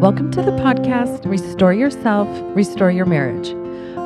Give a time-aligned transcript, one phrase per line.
[0.00, 3.52] Welcome to the podcast Restore Yourself, Restore Your Marriage,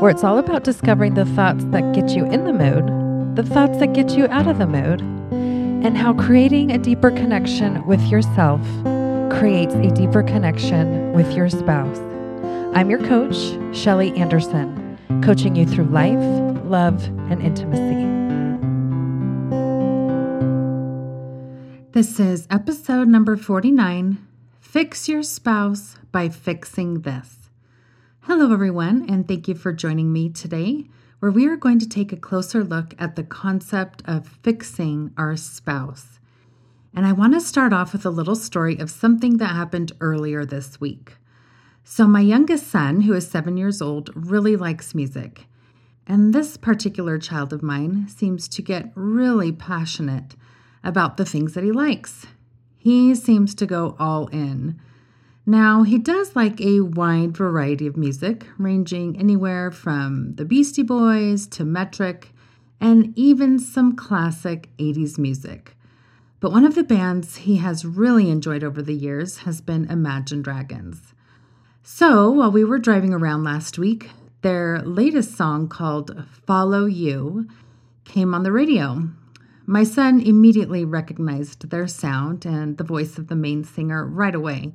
[0.01, 3.77] where it's all about discovering the thoughts that get you in the mood, the thoughts
[3.79, 8.61] that get you out of the mood, and how creating a deeper connection with yourself
[9.37, 11.99] creates a deeper connection with your spouse.
[12.73, 13.37] I'm your coach,
[13.77, 16.23] Shelly Anderson, coaching you through life,
[16.65, 18.07] love, and intimacy.
[21.91, 24.25] This is episode number 49
[24.71, 27.51] Fix Your Spouse by Fixing This.
[28.21, 30.85] Hello, everyone, and thank you for joining me today,
[31.19, 35.37] where we are going to take a closer look at the concept of fixing our
[35.37, 36.21] spouse.
[36.95, 40.45] And I want to start off with a little story of something that happened earlier
[40.45, 41.17] this week.
[41.83, 45.47] So, my youngest son, who is seven years old, really likes music.
[46.07, 50.37] And this particular child of mine seems to get really passionate
[50.85, 52.29] about the things that he likes.
[52.83, 54.81] He seems to go all in.
[55.45, 61.47] Now, he does like a wide variety of music, ranging anywhere from the Beastie Boys
[61.49, 62.33] to metric
[62.81, 65.77] and even some classic 80s music.
[66.41, 70.41] But one of the bands he has really enjoyed over the years has been Imagine
[70.41, 71.13] Dragons.
[71.83, 74.09] So, while we were driving around last week,
[74.41, 77.47] their latest song called Follow You
[78.07, 79.11] came on the radio,
[79.71, 84.73] my son immediately recognized their sound and the voice of the main singer right away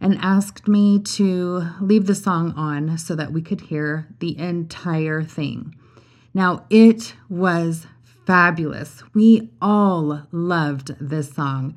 [0.00, 5.24] and asked me to leave the song on so that we could hear the entire
[5.24, 5.74] thing.
[6.34, 7.88] Now, it was
[8.26, 9.02] fabulous.
[9.12, 11.74] We all loved this song.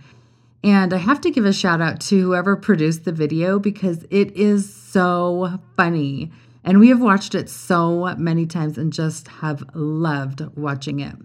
[0.64, 4.38] And I have to give a shout out to whoever produced the video because it
[4.38, 6.32] is so funny.
[6.64, 11.16] And we have watched it so many times and just have loved watching it.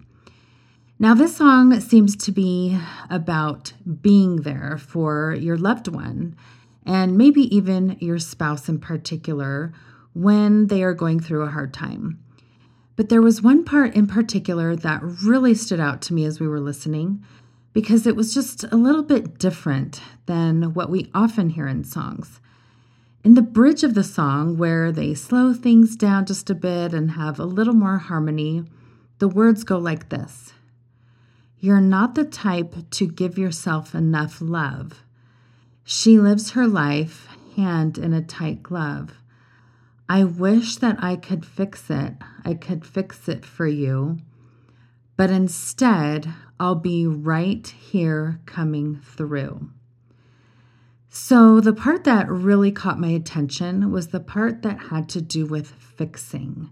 [0.99, 2.75] Now, this song seems to be
[3.07, 6.35] about being there for your loved one
[6.87, 9.71] and maybe even your spouse in particular
[10.13, 12.17] when they are going through a hard time.
[12.95, 16.47] But there was one part in particular that really stood out to me as we
[16.47, 17.23] were listening
[17.73, 22.39] because it was just a little bit different than what we often hear in songs.
[23.23, 27.11] In the bridge of the song, where they slow things down just a bit and
[27.11, 28.63] have a little more harmony,
[29.19, 30.53] the words go like this
[31.59, 35.03] you're not the type to give yourself enough love.
[35.83, 39.15] She lives her life hand in a tight glove.
[40.07, 42.13] I wish that I could fix it.
[42.45, 44.19] I could fix it for you.
[45.17, 49.71] But instead, I'll be right here coming through.
[51.09, 55.45] So, the part that really caught my attention was the part that had to do
[55.45, 56.69] with fixing.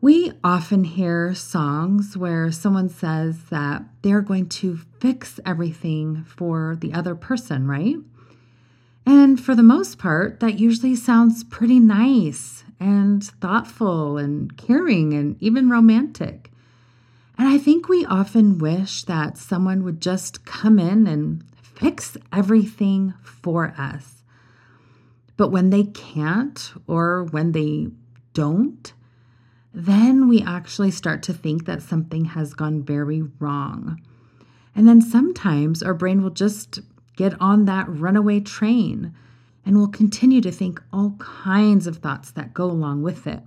[0.00, 6.92] We often hear songs where someone says that they're going to fix everything for the
[6.92, 7.96] other person, right?
[9.04, 15.36] And for the most part, that usually sounds pretty nice and thoughtful and caring and
[15.42, 16.52] even romantic.
[17.36, 23.14] And I think we often wish that someone would just come in and fix everything
[23.22, 24.22] for us.
[25.36, 27.88] But when they can't or when they
[28.32, 28.92] don't,
[29.72, 34.00] then we actually start to think that something has gone very wrong.
[34.74, 36.80] And then sometimes our brain will just
[37.16, 39.14] get on that runaway train
[39.68, 43.40] and we'll continue to think all kinds of thoughts that go along with it.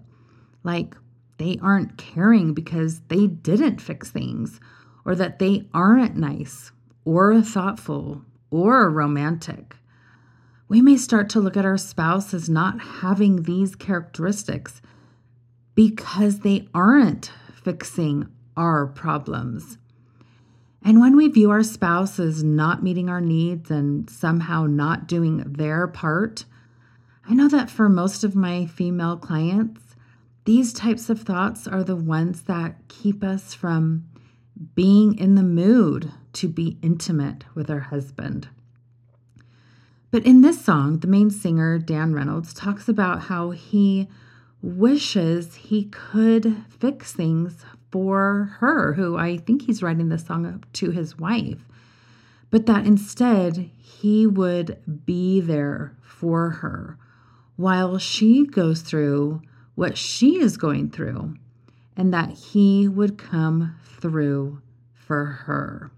[0.64, 0.96] Like
[1.38, 4.60] they aren't caring because they didn't fix things,
[5.04, 6.72] or that they aren't nice,
[7.04, 9.76] or thoughtful, or romantic.
[10.68, 14.84] We may start to look at our spouse as not having these characteristics
[15.76, 17.32] because they aren't
[17.64, 18.28] fixing
[18.58, 19.78] our problems.
[20.84, 25.38] And when we view our spouse as not meeting our needs and somehow not doing
[25.38, 26.46] their part,
[27.28, 29.96] I know that for most of my female clients,
[30.46, 34.06] these types of thoughts are the ones that keep us from
[34.74, 38.50] being in the mood to be intimate with our husband.
[40.10, 44.10] But in this song, the main singer, Dan Reynolds, talks about how he
[44.62, 50.72] wishes he could fix things for her, who I think he's writing this song up
[50.74, 51.66] to his wife,
[52.50, 56.98] but that instead he would be there for her
[57.56, 59.42] while she goes through
[59.76, 61.36] what she is going through,
[61.96, 64.62] and that he would come through
[64.94, 65.92] for her.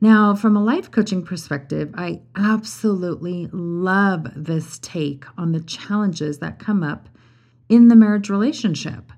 [0.00, 6.58] Now, from a life coaching perspective, I absolutely love this take on the challenges that
[6.58, 7.08] come up
[7.68, 9.12] in the marriage relationship.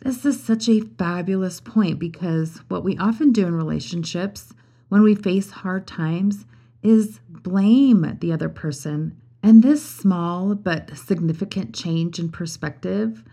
[0.00, 4.52] This is such a fabulous point because what we often do in relationships
[4.88, 6.44] when we face hard times
[6.82, 13.24] is blame the other person And this small but significant change in perspective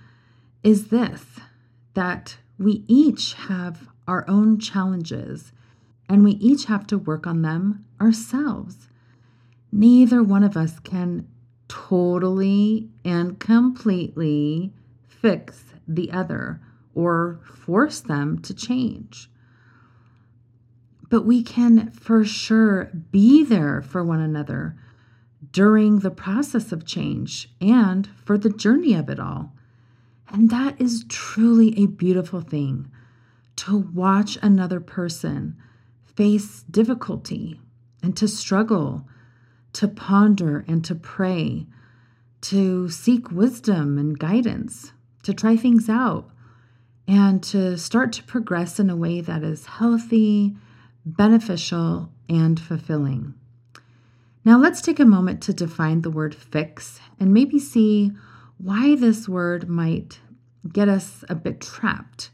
[0.64, 1.24] is this
[1.94, 5.52] that we each have our own challenges
[6.08, 8.90] and we each have to work on them ourselves.
[9.72, 11.28] Neither one of us can
[11.68, 14.72] totally and completely
[15.08, 16.62] fix the other
[16.94, 19.32] or force them to change.
[21.10, 24.76] But we can for sure be there for one another
[25.52, 29.54] during the process of change and for the journey of it all.
[30.32, 32.92] And that is truly a beautiful thing
[33.56, 35.58] to watch another person
[36.06, 37.60] face difficulty
[38.04, 39.08] and to struggle,
[39.74, 41.66] to ponder and to pray,
[42.42, 44.94] to seek wisdom and guidance,
[45.24, 46.30] to try things out,
[47.08, 50.56] and to start to progress in a way that is healthy,
[51.06, 53.34] beneficial, and fulfilling.
[54.46, 58.12] Now, let's take a moment to define the word fix and maybe see
[58.58, 60.20] why this word might
[60.72, 62.30] get us a bit trapped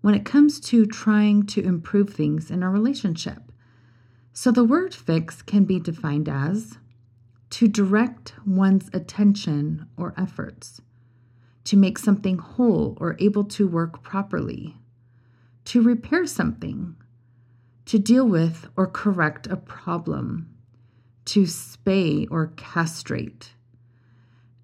[0.00, 3.50] when it comes to trying to improve things in our relationship.
[4.32, 6.78] So, the word fix can be defined as
[7.50, 10.80] to direct one's attention or efforts,
[11.64, 14.76] to make something whole or able to work properly,
[15.64, 16.96] to repair something,
[17.86, 20.54] to deal with or correct a problem
[21.28, 23.52] to spay or castrate,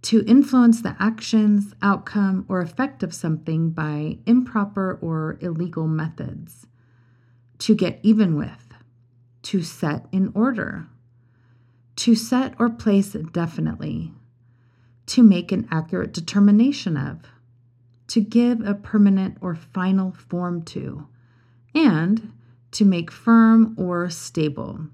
[0.01, 6.67] to influence the actions, outcome, or effect of something by improper or illegal methods,
[7.59, 8.73] to get even with,
[9.43, 10.87] to set in order,
[11.97, 14.13] to set or place definitely,
[15.07, 17.21] to make an accurate determination of,
[18.09, 21.07] to give a permanent or final form to,
[21.75, 22.33] and
[22.73, 24.89] to make firm or stable.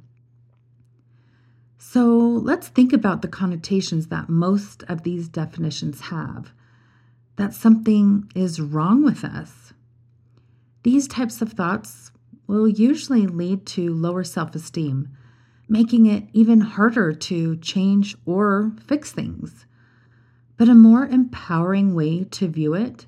[1.79, 6.52] So let's think about the connotations that most of these definitions have
[7.37, 9.73] that something is wrong with us.
[10.82, 12.11] These types of thoughts
[12.47, 15.08] will usually lead to lower self esteem,
[15.71, 19.67] making it even harder to change or fix things.
[20.57, 23.07] But a more empowering way to view it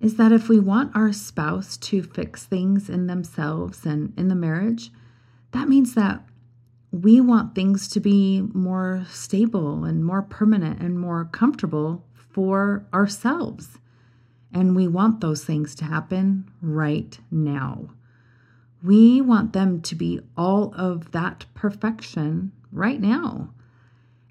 [0.00, 4.36] is that if we want our spouse to fix things in themselves and in the
[4.36, 4.90] marriage,
[5.50, 6.22] that means that
[6.92, 13.78] we want things to be more stable and more permanent and more comfortable for ourselves.
[14.52, 17.90] And we want those things to happen right now.
[18.82, 23.50] We want them to be all of that perfection right now.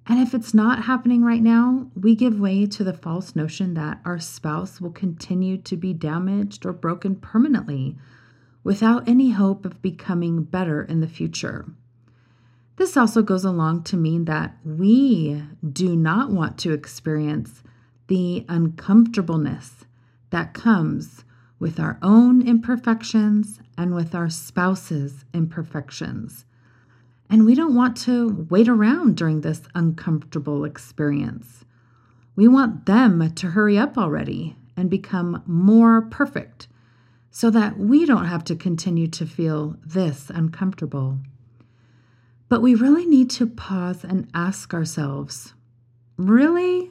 [0.09, 3.99] And if it's not happening right now, we give way to the false notion that
[4.05, 7.97] our spouse will continue to be damaged or broken permanently
[8.63, 11.65] without any hope of becoming better in the future.
[12.77, 17.63] This also goes along to mean that we do not want to experience
[18.07, 19.85] the uncomfortableness
[20.29, 21.25] that comes
[21.59, 26.45] with our own imperfections and with our spouse's imperfections.
[27.29, 31.65] And we don't want to wait around during this uncomfortable experience.
[32.35, 36.67] We want them to hurry up already and become more perfect
[37.31, 41.19] so that we don't have to continue to feel this uncomfortable.
[42.49, 45.53] But we really need to pause and ask ourselves
[46.17, 46.89] really?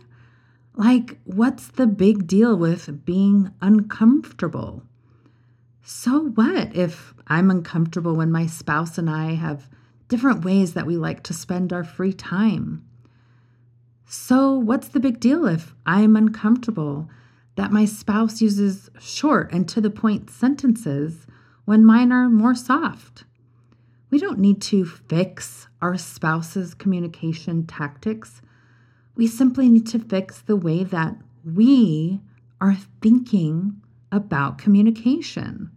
[0.75, 4.83] Like, what's the big deal with being uncomfortable?
[5.89, 9.71] So, what if I'm uncomfortable when my spouse and I have
[10.09, 12.85] different ways that we like to spend our free time?
[14.05, 17.09] So, what's the big deal if I'm uncomfortable
[17.55, 21.29] that my spouse uses short and to the point sentences
[21.67, 23.23] when mine are more soft?
[24.11, 28.43] We don't need to fix our spouse's communication tactics.
[29.15, 32.21] We simply need to fix the way that we
[32.61, 35.71] are thinking about communication.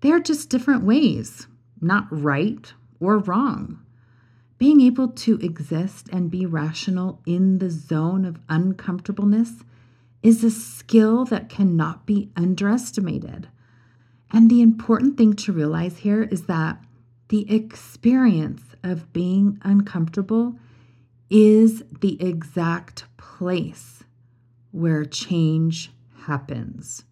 [0.00, 1.46] They're just different ways,
[1.80, 3.80] not right or wrong.
[4.58, 9.64] Being able to exist and be rational in the zone of uncomfortableness
[10.22, 13.48] is a skill that cannot be underestimated.
[14.30, 16.82] And the important thing to realize here is that
[17.28, 20.56] the experience of being uncomfortable
[21.30, 24.04] is the exact place
[24.70, 25.90] where change
[26.24, 27.04] happens.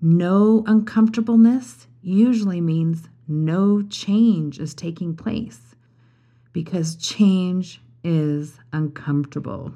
[0.00, 5.74] No uncomfortableness usually means no change is taking place
[6.52, 9.72] because change is uncomfortable.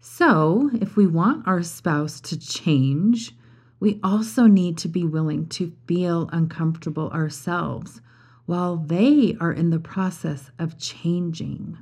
[0.00, 3.36] So, if we want our spouse to change,
[3.78, 8.00] we also need to be willing to feel uncomfortable ourselves
[8.46, 11.78] while they are in the process of changing.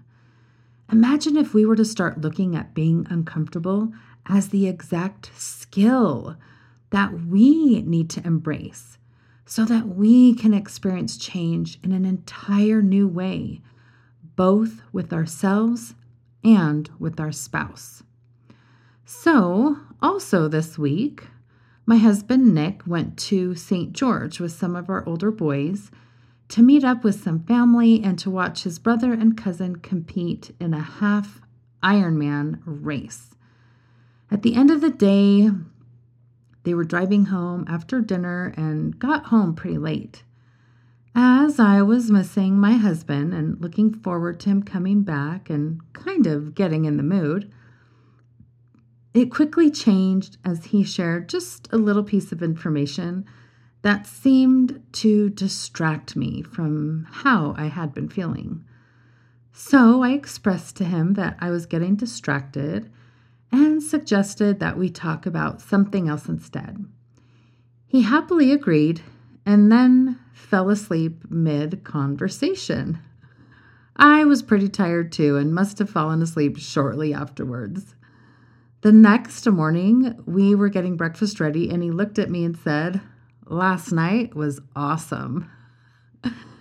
[0.90, 3.92] Imagine if we were to start looking at being uncomfortable
[4.26, 6.36] as the exact skill
[6.90, 8.98] that we need to embrace
[9.48, 13.62] so that we can experience change in an entire new way,
[14.36, 15.94] both with ourselves
[16.44, 18.02] and with our spouse.
[19.06, 21.28] So, also this week,
[21.86, 23.94] my husband Nick went to St.
[23.94, 25.90] George with some of our older boys
[26.48, 30.74] to meet up with some family and to watch his brother and cousin compete in
[30.74, 31.40] a half
[31.82, 33.34] Ironman race.
[34.30, 35.50] At the end of the day,
[36.64, 40.22] they were driving home after dinner and got home pretty late.
[41.14, 46.26] As I was missing my husband and looking forward to him coming back and kind
[46.26, 47.50] of getting in the mood,
[49.14, 53.24] it quickly changed as he shared just a little piece of information
[53.82, 58.64] that seemed to distract me from how I had been feeling.
[59.52, 62.92] So I expressed to him that I was getting distracted
[63.50, 66.84] and suggested that we talk about something else instead.
[67.86, 69.00] He happily agreed
[69.46, 72.98] and then fell asleep mid conversation.
[73.96, 77.94] I was pretty tired too and must have fallen asleep shortly afterwards.
[78.82, 83.00] The next morning, we were getting breakfast ready, and he looked at me and said,
[83.46, 85.50] last night was awesome.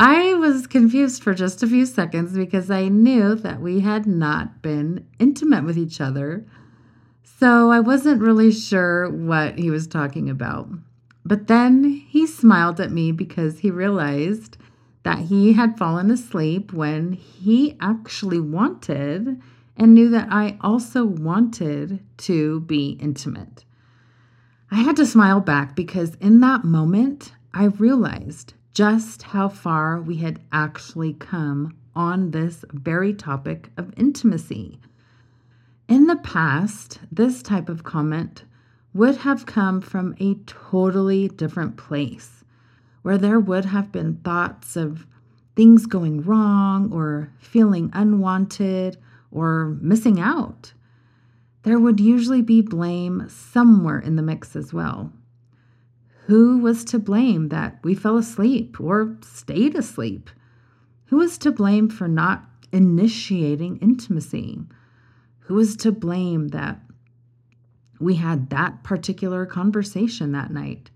[0.00, 4.62] I was confused for just a few seconds because I knew that we had not
[4.62, 6.46] been intimate with each other.
[7.24, 10.68] So I wasn't really sure what he was talking about.
[11.24, 14.56] But then he smiled at me because he realized
[15.02, 19.42] that he had fallen asleep when he actually wanted
[19.76, 23.64] and knew that I also wanted to be intimate.
[24.70, 30.16] I had to smile back because in that moment, I realized just how far we
[30.16, 34.78] had actually come on this very topic of intimacy.
[35.88, 38.44] In the past, this type of comment
[38.94, 42.44] would have come from a totally different place,
[43.02, 45.06] where there would have been thoughts of
[45.56, 48.96] things going wrong or feeling unwanted
[49.30, 50.72] or missing out
[51.68, 55.12] there would usually be blame somewhere in the mix as well.
[56.28, 60.30] Who was to blame that we fell asleep or stayed asleep?
[61.06, 64.60] Who was to blame for not initiating intimacy?
[65.40, 66.80] Who was to blame that
[67.98, 70.90] we had that particular conversation that night?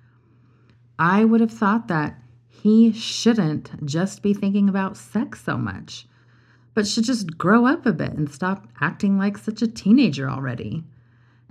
[0.98, 6.06] I would have thought that he shouldn't just be thinking about sex so much
[6.74, 10.84] but should just grow up a bit and stop acting like such a teenager already.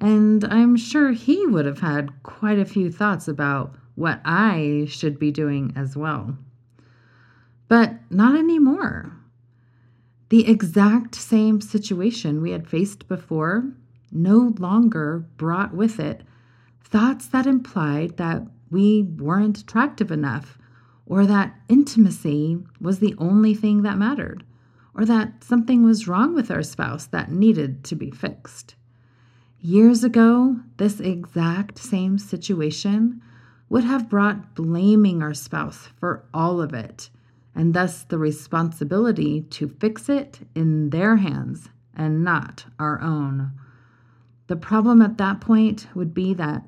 [0.01, 5.19] And I'm sure he would have had quite a few thoughts about what I should
[5.19, 6.35] be doing as well.
[7.67, 9.13] But not anymore.
[10.29, 13.71] The exact same situation we had faced before
[14.11, 16.23] no longer brought with it
[16.83, 18.41] thoughts that implied that
[18.71, 20.57] we weren't attractive enough
[21.05, 24.43] or that intimacy was the only thing that mattered
[24.95, 28.75] or that something was wrong with our spouse that needed to be fixed.
[29.63, 33.21] Years ago, this exact same situation
[33.69, 37.11] would have brought blaming our spouse for all of it,
[37.53, 43.51] and thus the responsibility to fix it in their hands and not our own.
[44.47, 46.67] The problem at that point would be that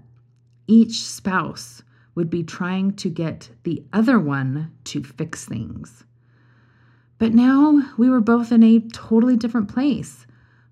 [0.67, 1.81] each spouse
[2.13, 6.03] would be trying to get the other one to fix things.
[7.17, 10.27] But now we were both in a totally different place,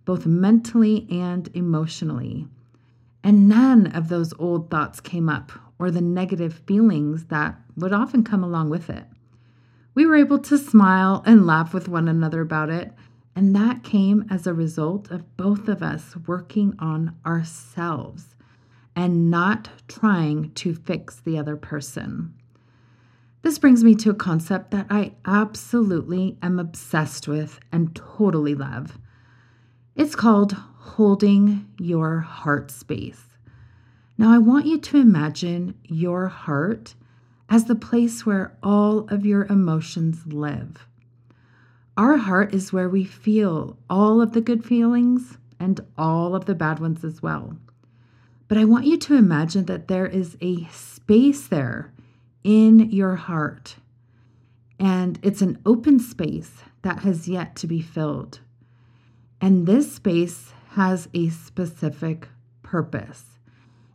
[0.06, 2.48] both mentally and emotionally.
[3.24, 8.24] And none of those old thoughts came up or the negative feelings that would often
[8.24, 9.06] come along with it.
[9.94, 12.94] We were able to smile and laugh with one another about it,
[13.36, 18.36] and that came as a result of both of us working on ourselves
[18.96, 22.34] and not trying to fix the other person.
[23.42, 29.00] This brings me to a concept that I absolutely am obsessed with and totally love.
[29.96, 33.24] It's called holding your heart space.
[34.18, 36.96] Now, I want you to imagine your heart
[37.50, 40.88] as the place where all of your emotions live.
[41.98, 46.56] Our heart is where we feel all of the good feelings and all of the
[46.56, 47.58] bad ones as well.
[48.48, 51.92] But I want you to imagine that there is a space there
[52.44, 53.76] in your heart.
[54.80, 58.40] And it's an open space that has yet to be filled.
[59.44, 62.30] And this space has a specific
[62.62, 63.40] purpose,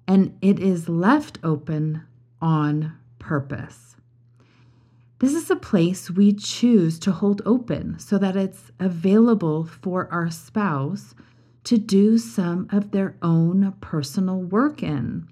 [0.08, 2.02] and it is left open
[2.42, 3.94] on purpose.
[5.20, 10.30] This is a place we choose to hold open so that it's available for our
[10.30, 11.14] spouse
[11.62, 15.28] to do some of their own personal work in.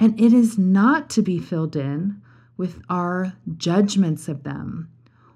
[0.00, 2.20] And it is not to be filled in
[2.56, 4.90] with our judgments of them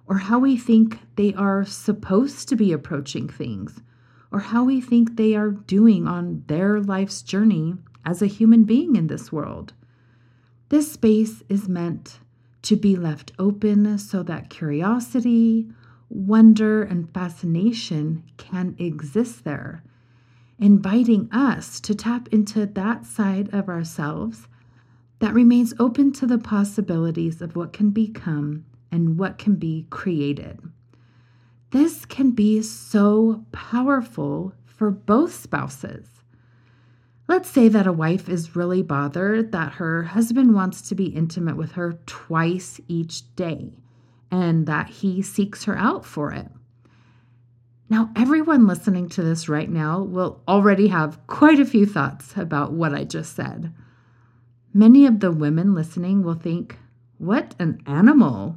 [0.07, 3.83] or how we think they are supposed to be approaching things
[4.31, 8.97] or how we think they are doing on their life's journey as a human being
[8.97, 9.73] in this world.
[10.69, 12.21] This space is meant
[12.63, 15.69] to be left open so that curiosity,
[16.11, 19.83] wonder, and fascination can exist there,
[20.59, 24.49] inviting us to tap into that side of ourselves
[25.21, 30.61] that remains open to the possibilities of what can become and what can be created.
[31.71, 36.07] This can be so powerful for both spouses.
[37.27, 41.59] Let's say that a wife is really bothered that her husband wants to be intimate
[41.59, 43.75] with her twice each day
[44.31, 46.49] and that he seeks her out for it.
[47.91, 52.73] Now, everyone listening to this right now will already have quite a few thoughts about
[52.73, 53.75] what I just said.
[54.73, 56.79] Many of the women listening will think,
[57.19, 58.57] What an animal!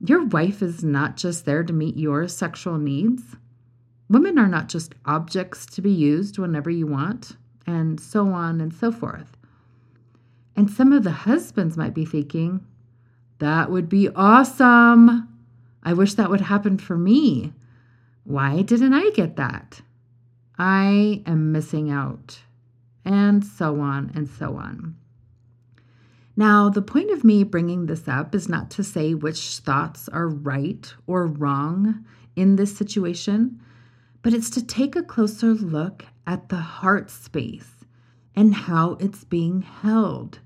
[0.00, 3.36] Your wife is not just there to meet your sexual needs.
[4.08, 7.36] Women are not just objects to be used whenever you want
[7.66, 9.36] and so on and so forth.
[10.56, 12.64] And some of the husbands might be thinking,
[13.38, 15.28] that would be awesome.
[15.82, 17.52] I wish that would happen for me.
[18.24, 19.80] Why didn't I get that?
[20.58, 22.40] I am missing out.
[23.04, 24.96] And so on and so on.
[26.38, 30.28] Now, the point of me bringing this up is not to say which thoughts are
[30.28, 32.04] right or wrong
[32.36, 33.60] in this situation,
[34.22, 37.84] but it's to take a closer look at the heart space
[38.36, 40.38] and how it's being held,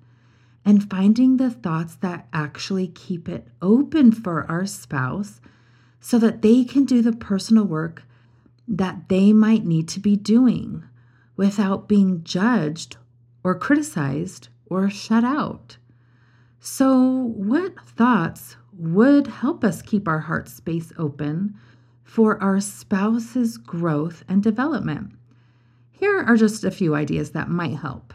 [0.64, 5.42] and finding the thoughts that actually keep it open for our spouse
[6.00, 8.04] so that they can do the personal work
[8.66, 10.84] that they might need to be doing
[11.36, 12.96] without being judged
[13.44, 15.76] or criticized or shut out.
[16.64, 21.58] So, what thoughts would help us keep our heart space open
[22.04, 25.10] for our spouse's growth and development?
[25.90, 28.14] Here are just a few ideas that might help.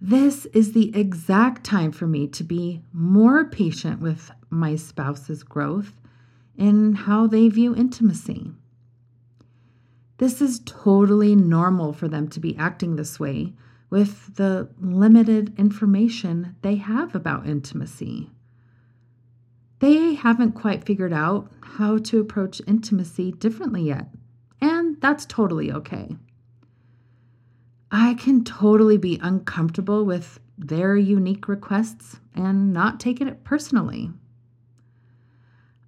[0.00, 5.94] This is the exact time for me to be more patient with my spouse's growth
[6.56, 8.52] in how they view intimacy.
[10.18, 13.52] This is totally normal for them to be acting this way
[13.94, 18.30] with the limited information they have about intimacy
[19.84, 24.08] they haven't quite figured out how to approach intimacy differently yet,
[24.58, 26.16] and that's totally okay.
[27.90, 34.10] I can totally be uncomfortable with their unique requests and not taking it personally.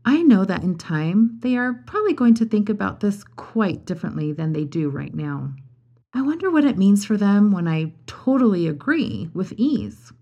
[0.04, 4.30] I know that in time they are probably going to think about this quite differently
[4.32, 5.54] than they do right now.
[6.16, 10.14] I wonder what it means for them when I totally agree with ease.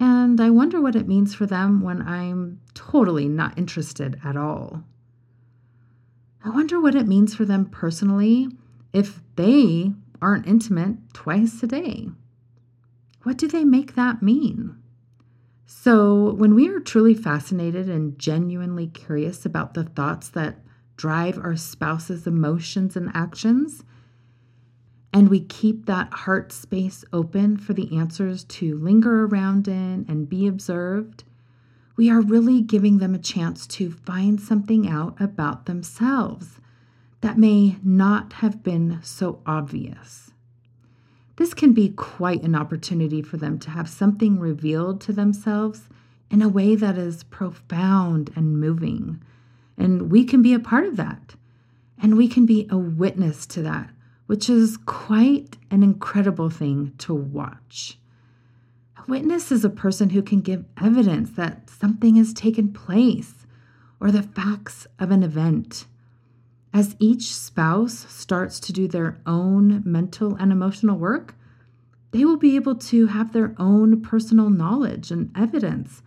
[0.00, 4.82] And I wonder what it means for them when I'm totally not interested at all.
[6.44, 8.48] I wonder what it means for them personally
[8.92, 12.08] if they aren't intimate twice a day.
[13.22, 14.74] What do they make that mean?
[15.66, 20.64] So, when we are truly fascinated and genuinely curious about the thoughts that
[20.96, 23.84] drive our spouse's emotions and actions,
[25.12, 30.28] and we keep that heart space open for the answers to linger around in and
[30.28, 31.24] be observed,
[31.96, 36.60] we are really giving them a chance to find something out about themselves
[37.20, 40.30] that may not have been so obvious.
[41.36, 45.88] This can be quite an opportunity for them to have something revealed to themselves
[46.30, 49.22] in a way that is profound and moving.
[49.76, 51.34] And we can be a part of that.
[52.00, 53.90] And we can be a witness to that
[54.30, 57.98] which is quite an incredible thing to watch.
[58.96, 63.44] A witness is a person who can give evidence that something has taken place
[63.98, 65.86] or the facts of an event.
[66.72, 71.34] As each spouse starts to do their own mental and emotional work,
[72.12, 76.02] they will be able to have their own personal knowledge and evidence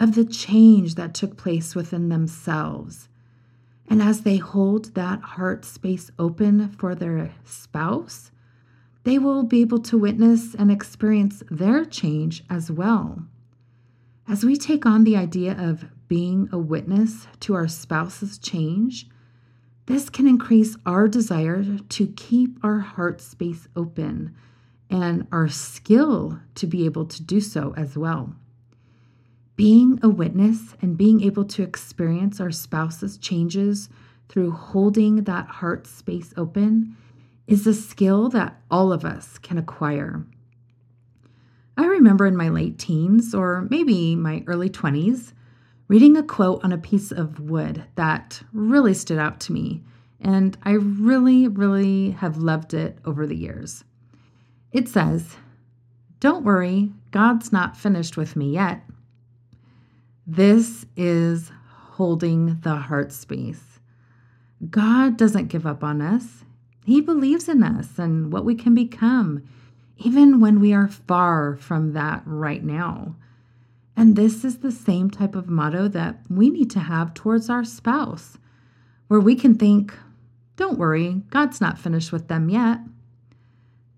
[0.00, 3.08] of the change that took place within themselves
[3.92, 8.30] and as they hold that heart space open for their spouse,
[9.04, 13.26] they will be able to witness and experience their change as well.
[14.26, 19.08] As we take on the idea of being a witness to our spouse's change,
[19.84, 24.34] this can increase our desire to keep our heart space open
[24.88, 28.36] and our skill to be able to do so as well.
[29.62, 33.88] Being a witness and being able to experience our spouse's changes
[34.28, 36.96] through holding that heart space open
[37.46, 40.26] is a skill that all of us can acquire.
[41.76, 45.32] I remember in my late teens, or maybe my early 20s,
[45.86, 49.84] reading a quote on a piece of wood that really stood out to me,
[50.20, 53.84] and I really, really have loved it over the years.
[54.72, 55.36] It says,
[56.18, 58.82] Don't worry, God's not finished with me yet.
[60.34, 61.52] This is
[61.90, 63.80] holding the heart space.
[64.70, 66.44] God doesn't give up on us.
[66.86, 69.42] He believes in us and what we can become,
[69.98, 73.14] even when we are far from that right now.
[73.94, 77.62] And this is the same type of motto that we need to have towards our
[77.62, 78.38] spouse,
[79.08, 79.92] where we can think,
[80.56, 82.78] don't worry, God's not finished with them yet.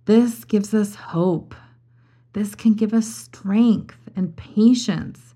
[0.06, 1.54] This gives us hope.
[2.32, 5.33] This can give us strength and patience.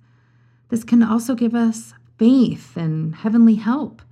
[0.69, 4.03] This can also give us faith and heavenly help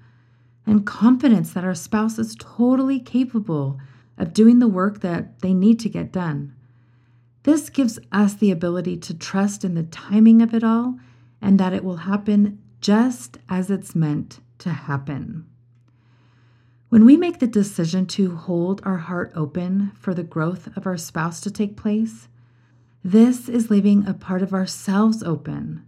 [0.67, 3.79] and confidence that our spouse is totally capable
[4.19, 6.55] of doing the work that they need to get done.
[7.45, 10.99] This gives us the ability to trust in the timing of it all
[11.41, 15.47] and that it will happen just as it's meant to happen.
[16.89, 20.97] When we make the decision to hold our heart open for the growth of our
[20.97, 22.29] spouse to take place,
[23.05, 25.85] this is leaving a part of ourselves open,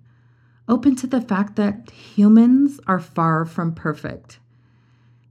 [0.68, 4.38] open to the fact that humans are far from perfect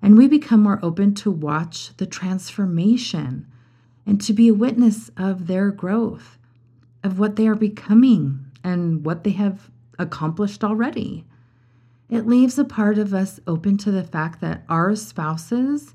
[0.01, 3.45] and we become more open to watch the transformation
[4.05, 6.37] and to be a witness of their growth,
[7.03, 9.69] of what they are becoming and what they have
[9.99, 11.25] accomplished already.
[12.09, 15.93] It leaves a part of us open to the fact that our spouses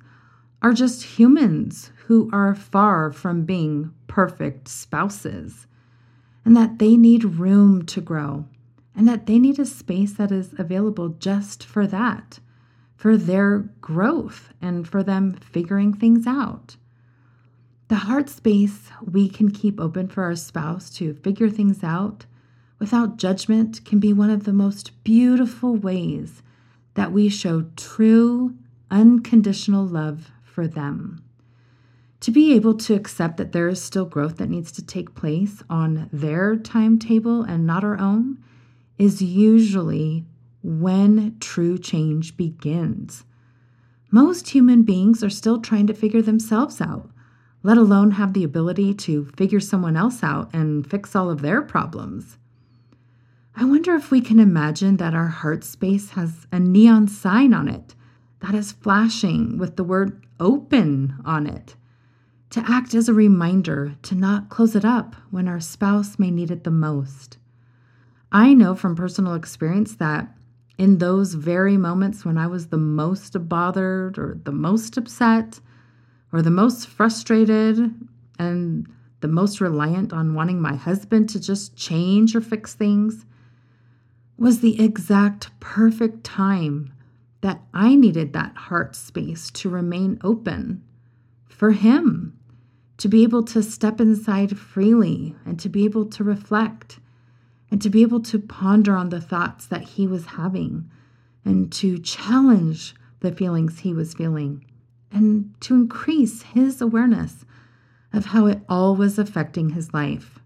[0.60, 5.66] are just humans who are far from being perfect spouses,
[6.44, 8.44] and that they need room to grow,
[8.94, 12.38] and that they need a space that is available just for that
[13.02, 16.76] for their growth and for them figuring things out.
[17.88, 22.26] The heart space we can keep open for our spouse to figure things out
[22.78, 26.44] without judgment can be one of the most beautiful ways
[26.94, 28.54] that we show true,
[28.88, 31.24] unconditional love for them.
[32.20, 35.60] To be able to accept that there is still growth that needs to take place
[35.68, 38.38] on their timetable and not our own
[38.98, 40.24] is usually
[40.62, 43.24] when true change begins.
[44.10, 47.10] Most human beings are still trying to figure themselves out,
[47.62, 51.62] let alone have the ability to figure someone else out and fix all of their
[51.62, 52.38] problems.
[53.54, 57.68] I wonder if we can imagine that our heart space has a neon sign on
[57.68, 57.94] it
[58.40, 61.76] that is flashing with the word open on it
[62.50, 66.50] to act as a reminder to not close it up when our spouse may need
[66.50, 67.38] it the most.
[68.32, 70.26] I know from personal experience that
[70.78, 75.60] in those very moments when I was the most bothered or the most upset
[76.32, 77.94] or the most frustrated
[78.38, 78.88] and
[79.20, 83.26] the most reliant on wanting my husband to just change or fix things
[84.38, 86.90] was the exact perfect time
[87.42, 90.82] that I needed that heart space to remain open
[91.44, 92.38] for him,
[92.96, 96.98] to be able to step inside freely and to be able to reflect
[97.72, 100.90] and to be able to ponder on the thoughts that he was having
[101.42, 104.62] and to challenge the feelings he was feeling
[105.10, 107.46] and to increase his awareness
[108.12, 110.38] of how it all was affecting his life.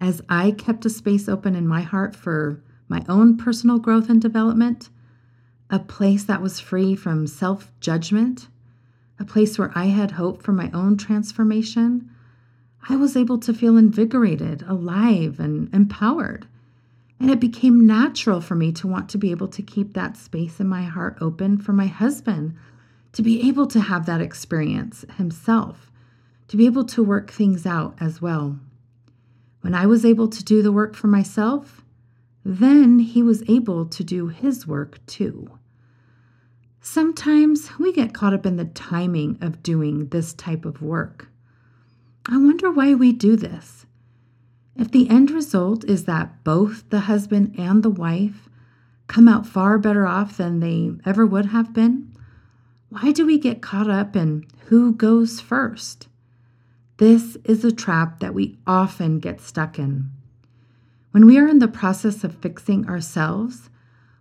[0.00, 4.20] As I kept a space open in my heart for my own personal growth and
[4.20, 4.88] development,
[5.68, 8.48] a place that was free from self judgment,
[9.18, 12.10] a place where I had hope for my own transformation,
[12.88, 16.46] I was able to feel invigorated, alive, and empowered.
[17.18, 20.60] And it became natural for me to want to be able to keep that space
[20.60, 22.54] in my heart open for my husband,
[23.12, 25.90] to be able to have that experience himself,
[26.48, 28.58] to be able to work things out as well.
[29.62, 31.82] When I was able to do the work for myself,
[32.44, 35.58] then he was able to do his work too.
[36.80, 41.28] Sometimes we get caught up in the timing of doing this type of work.
[42.28, 43.86] I wonder why we do this.
[44.74, 48.48] If the end result is that both the husband and the wife
[49.06, 52.12] come out far better off than they ever would have been,
[52.88, 56.08] why do we get caught up in who goes first?
[56.96, 60.10] This is a trap that we often get stuck in.
[61.12, 63.70] When we are in the process of fixing ourselves,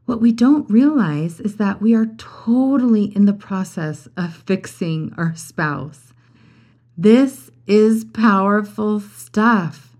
[0.05, 5.35] what we don't realize is that we are totally in the process of fixing our
[5.35, 6.13] spouse.
[6.97, 9.95] This is powerful stuff.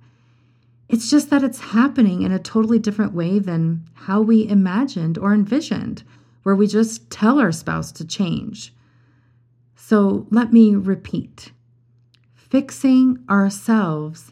[0.88, 5.34] It's just that it's happening in a totally different way than how we imagined or
[5.34, 6.04] envisioned,
[6.44, 8.74] where we just tell our spouse to change.
[9.76, 11.52] So let me repeat
[12.34, 14.32] fixing ourselves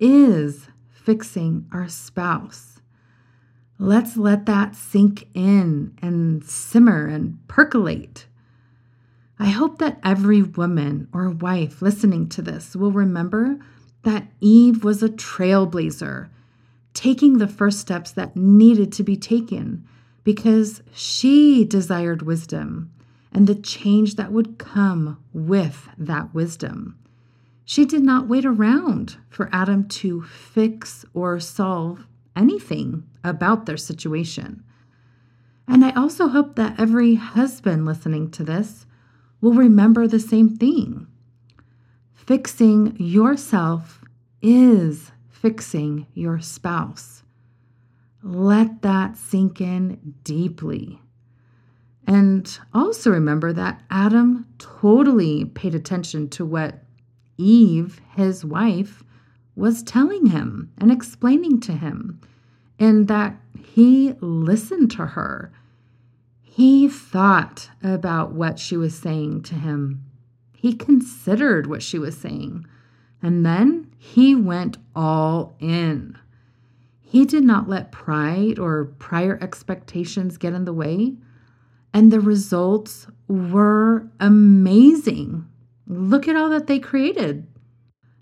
[0.00, 2.80] is fixing our spouse.
[3.78, 8.26] Let's let that sink in and simmer and percolate.
[9.42, 13.58] I hope that every woman or wife listening to this will remember
[14.02, 16.28] that Eve was a trailblazer,
[16.92, 19.88] taking the first steps that needed to be taken
[20.24, 22.92] because she desired wisdom
[23.32, 26.98] and the change that would come with that wisdom.
[27.64, 34.62] She did not wait around for Adam to fix or solve anything about their situation.
[35.66, 38.84] And I also hope that every husband listening to this
[39.40, 41.06] will remember the same thing.
[42.12, 44.04] Fixing yourself
[44.42, 47.22] is fixing your spouse.
[48.22, 51.00] Let that sink in deeply.
[52.06, 56.82] And also remember that Adam totally paid attention to what
[57.38, 59.02] Eve, his wife,
[59.56, 62.20] was telling him and explaining to him,
[62.78, 65.52] and that he listened to her
[66.60, 70.04] he thought about what she was saying to him.
[70.52, 72.66] He considered what she was saying.
[73.22, 76.18] And then he went all in.
[77.00, 81.14] He did not let pride or prior expectations get in the way.
[81.94, 85.46] And the results were amazing.
[85.86, 87.46] Look at all that they created.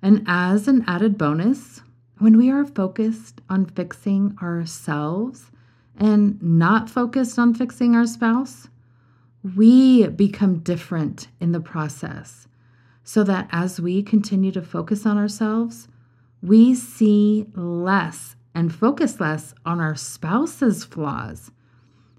[0.00, 1.82] And as an added bonus,
[2.18, 5.50] when we are focused on fixing ourselves
[5.98, 8.68] and not focused on fixing our spouse,
[9.56, 12.48] we become different in the process.
[13.04, 15.88] So that as we continue to focus on ourselves,
[16.42, 21.50] we see less and focus less on our spouse's flaws.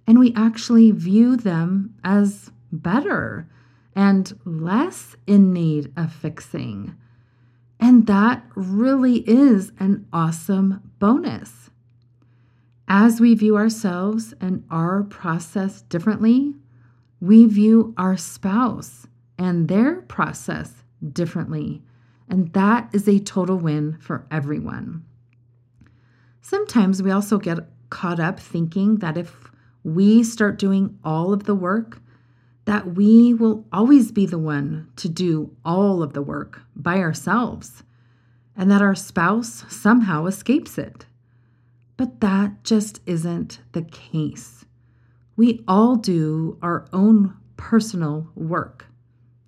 [0.07, 3.47] And we actually view them as better
[3.95, 6.95] and less in need of fixing.
[7.79, 11.68] And that really is an awesome bonus.
[12.91, 16.55] As we view ourselves and our process differently,
[17.21, 19.05] we view our spouse
[19.37, 20.73] and their process
[21.13, 21.83] differently.
[22.27, 25.05] And that is a total win for everyone.
[26.41, 27.59] Sometimes we also get
[27.91, 29.51] caught up thinking that if
[29.83, 32.01] we start doing all of the work,
[32.65, 37.83] that we will always be the one to do all of the work by ourselves,
[38.55, 41.05] and that our spouse somehow escapes it.
[41.99, 44.63] But that just isn't the case.
[45.35, 48.85] We all do our own personal work.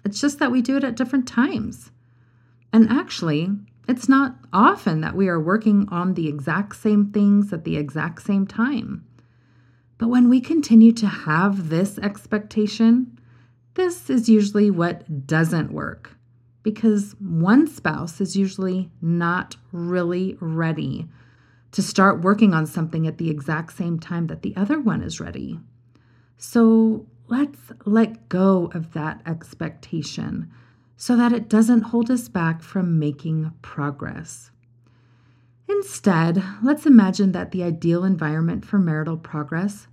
[0.04, 1.92] It's just that we do it at different times.
[2.74, 3.52] And actually,
[3.88, 8.22] it's not often that we are working on the exact same things at the exact
[8.22, 9.06] same time.
[9.98, 13.18] But when we continue to have this expectation,
[13.76, 16.18] this is usually what doesn't work
[16.64, 21.08] because one spouse is usually not really ready
[21.71, 25.19] to start working on something at the exact same time that the other one is
[25.19, 25.60] ready.
[26.38, 30.51] So let's let go of that expectation
[30.97, 34.51] so that it doesn't hold us back from making progress.
[35.67, 39.88] Instead, let's imagine that the ideal environment for marital progress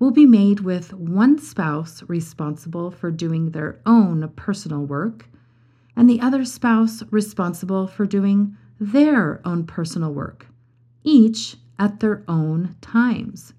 [0.00, 5.28] will be made with one spouse responsible for doing their own personal work
[5.94, 10.49] and the other spouse responsible for doing their own personal work
[11.04, 13.54] each at their own times,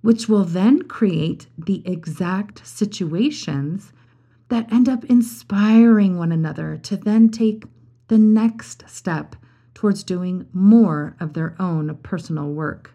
[0.00, 3.92] which will then create the exact situations
[4.48, 7.64] that end up inspiring one another to then take
[8.08, 9.36] the next step
[9.74, 12.92] towards doing more of their own personal work.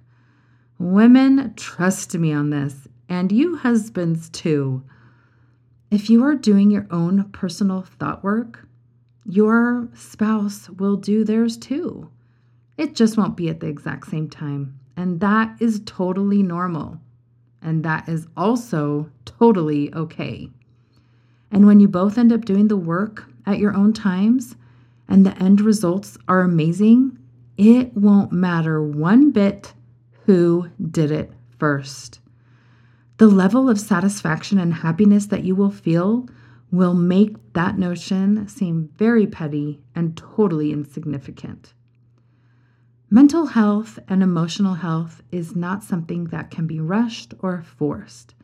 [0.77, 4.83] Women, trust me on this, and you husbands too.
[5.91, 8.67] If you are doing your own personal thought work,
[9.25, 12.09] your spouse will do theirs too.
[12.79, 14.79] It just won't be at the exact same time.
[14.95, 16.97] And that is totally normal.
[17.61, 20.49] And that is also totally okay.
[21.51, 24.55] And when you both end up doing the work at your own times
[25.09, 27.19] and the end results are amazing,
[27.57, 29.73] it won't matter one bit
[30.25, 32.21] who did it first.
[33.17, 36.29] The level of satisfaction and happiness that you will feel
[36.71, 41.73] will make that notion seem very petty and totally insignificant.
[43.11, 48.35] Mental health and emotional health is not something that can be rushed or forced.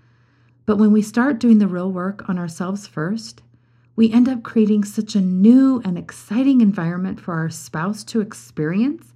[0.66, 3.44] But when we start doing the real work on ourselves first,
[3.96, 9.14] we end up creating such a new and exciting environment for our spouse to experience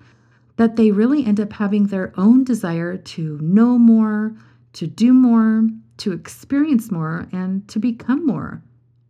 [0.58, 4.36] that they really end up having their own desire to know more,
[4.74, 8.62] to do more, to experience more, and to become more,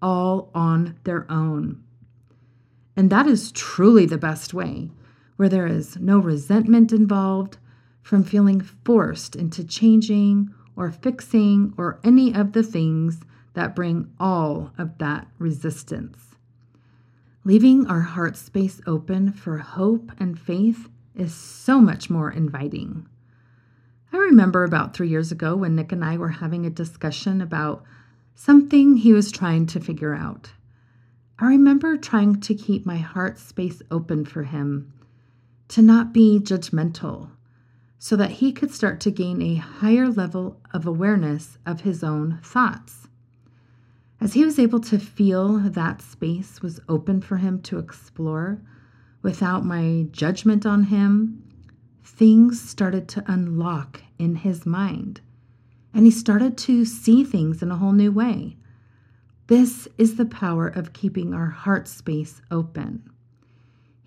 [0.01, 1.83] all on their own.
[2.95, 4.89] And that is truly the best way,
[5.39, 7.57] where there is no resentment involved
[8.01, 13.21] from feeling forced into changing or fixing or any of the things
[13.53, 16.35] that bring all of that resistance.
[17.45, 23.07] Leaving our heart space open for hope and faith is so much more inviting.
[24.11, 27.85] I remember about three years ago when Nick and I were having a discussion about
[28.35, 30.51] something he was trying to figure out.
[31.39, 34.91] I remember trying to keep my heart space open for him,
[35.69, 37.29] to not be judgmental,
[37.97, 42.39] so that he could start to gain a higher level of awareness of his own
[42.43, 43.07] thoughts.
[44.21, 48.61] As he was able to feel that space was open for him to explore
[49.21, 51.43] without my judgment on him,
[52.03, 55.21] things started to unlock in his mind.
[55.93, 58.57] And he started to see things in a whole new way.
[59.47, 63.09] This is the power of keeping our heart space open.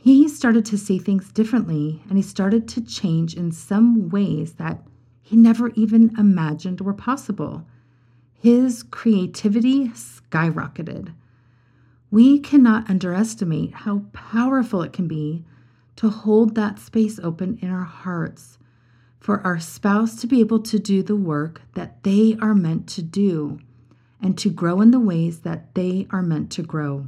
[0.03, 4.83] He started to see things differently and he started to change in some ways that
[5.21, 7.65] he never even imagined were possible.
[8.35, 11.15] His creativity skyrocketed.
[12.11, 15.45] We cannot underestimate how powerful it can be
[15.95, 18.59] to hold that space open in our hearts
[19.21, 23.03] for our spouse to be able to do the work that they are meant to
[23.03, 23.61] do
[24.21, 27.07] and to grow in the ways that they are meant to grow.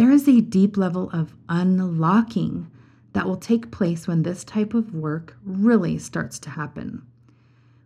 [0.00, 2.70] There is a deep level of unlocking
[3.12, 7.02] that will take place when this type of work really starts to happen.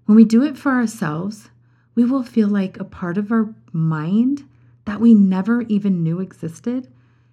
[0.06, 1.50] When we do it for ourselves,
[1.96, 4.48] we will feel like a part of our mind
[4.84, 6.86] that we never even knew existed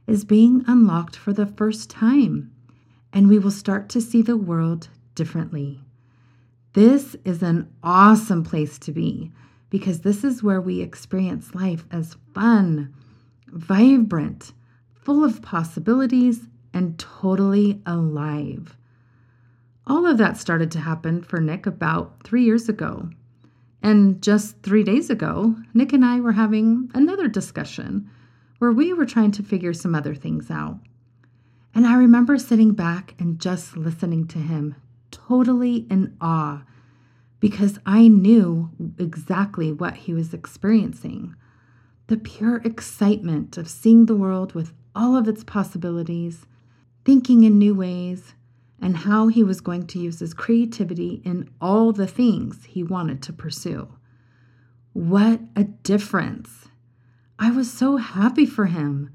[0.07, 2.51] is being unlocked for the first time,
[3.13, 5.81] and we will start to see the world differently.
[6.73, 9.31] This is an awesome place to be
[9.69, 12.91] because this is where we experience life as fun,
[13.45, 14.53] vibrant,
[15.01, 18.77] full of possibilities, and totally alive.
[19.87, 23.09] All of that started to happen for Nick about three years ago.
[23.83, 28.09] And just three days ago, Nick and I were having another discussion
[28.59, 30.79] where we were trying to figure some other things out.
[31.73, 34.75] And I remember sitting back and just listening to him,
[35.09, 36.63] totally in awe,
[37.39, 41.35] because I knew exactly what he was experiencing
[42.11, 46.45] the pure excitement of seeing the world with all of its possibilities,
[47.05, 48.33] thinking in new ways,
[48.81, 53.21] and how he was going to use his creativity in all the things he wanted
[53.21, 53.87] to pursue.
[54.93, 56.67] What a difference!
[57.37, 59.09] I was so happy for him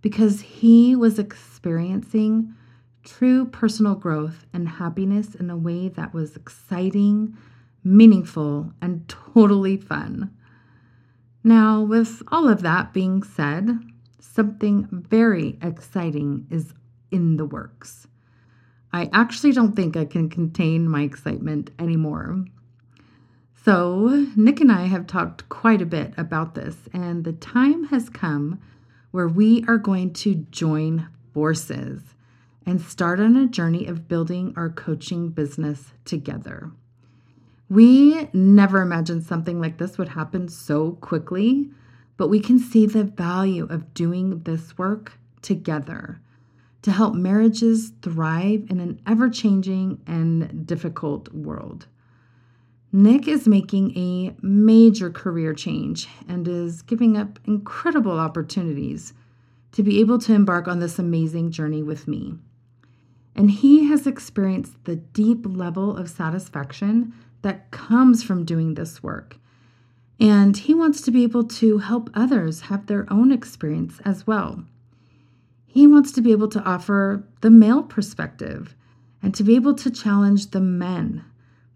[0.00, 2.54] because he was experiencing
[3.04, 7.36] true personal growth and happiness in a way that was exciting,
[7.82, 10.30] meaningful, and totally fun.
[11.42, 13.78] Now, with all of that being said,
[14.20, 16.72] something very exciting is
[17.10, 18.06] in the works.
[18.92, 22.44] I actually don't think I can contain my excitement anymore.
[23.64, 28.08] So, Nick and I have talked quite a bit about this, and the time has
[28.08, 28.60] come
[29.10, 32.14] where we are going to join forces
[32.64, 36.70] and start on a journey of building our coaching business together.
[37.70, 41.68] We never imagined something like this would happen so quickly,
[42.18, 46.20] but we can see the value of doing this work together
[46.82, 51.86] to help marriages thrive in an ever changing and difficult world.
[52.92, 59.12] Nick is making a major career change and is giving up incredible opportunities
[59.72, 62.34] to be able to embark on this amazing journey with me.
[63.36, 69.36] And he has experienced the deep level of satisfaction that comes from doing this work.
[70.20, 74.64] And he wants to be able to help others have their own experience as well.
[75.66, 78.74] He wants to be able to offer the male perspective
[79.22, 81.24] and to be able to challenge the men,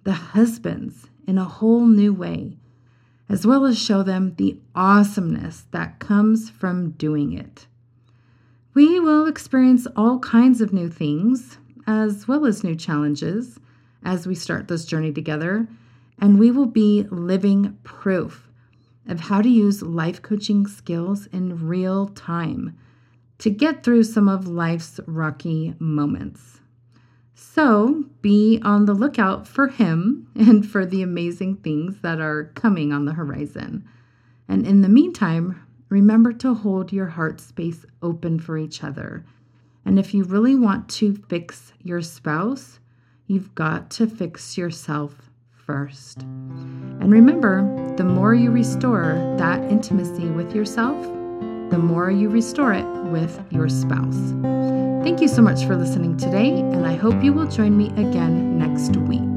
[0.04, 2.56] the husbands, in a whole new way,
[3.28, 7.66] as well as show them the awesomeness that comes from doing it.
[8.74, 13.60] We will experience all kinds of new things, as well as new challenges,
[14.04, 15.68] as we start this journey together,
[16.22, 18.48] and we will be living proof
[19.08, 22.78] of how to use life coaching skills in real time
[23.38, 26.60] to get through some of life's rocky moments.
[27.34, 32.92] So be on the lookout for him and for the amazing things that are coming
[32.92, 33.84] on the horizon.
[34.46, 39.24] And in the meantime, remember to hold your heart space open for each other
[39.84, 42.78] And if you really want to fix your spouse,
[43.26, 45.31] you've got to fix yourself
[45.72, 46.20] first.
[47.00, 47.62] And remember,
[47.96, 51.00] the more you restore that intimacy with yourself,
[51.70, 54.34] the more you restore it with your spouse.
[55.02, 58.58] Thank you so much for listening today, and I hope you will join me again
[58.58, 59.31] next week.